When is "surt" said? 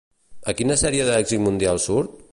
1.89-2.21